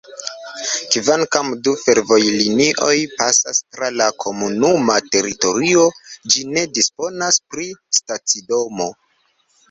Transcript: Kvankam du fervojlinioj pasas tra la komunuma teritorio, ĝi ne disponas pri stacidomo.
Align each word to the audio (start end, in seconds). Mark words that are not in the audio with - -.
Kvankam 0.93 1.49
du 1.65 1.73
fervojlinioj 1.81 2.95
pasas 3.19 3.59
tra 3.75 3.89
la 3.97 4.07
komunuma 4.23 4.95
teritorio, 5.17 5.83
ĝi 6.35 6.41
ne 6.55 6.63
disponas 6.79 7.37
pri 7.53 7.67
stacidomo. 7.99 8.89